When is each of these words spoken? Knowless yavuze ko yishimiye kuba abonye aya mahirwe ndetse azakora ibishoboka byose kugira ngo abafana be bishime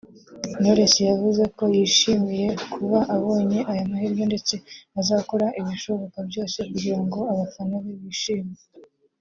Knowless 0.59 0.95
yavuze 1.09 1.43
ko 1.57 1.63
yishimiye 1.75 2.47
kuba 2.73 2.99
abonye 3.15 3.59
aya 3.71 3.83
mahirwe 3.91 4.23
ndetse 4.31 4.55
azakora 4.99 5.45
ibishoboka 5.59 6.17
byose 6.29 6.57
kugira 6.69 6.99
ngo 7.05 7.19
abafana 7.31 7.75
be 7.83 7.93
bishime 8.03 8.55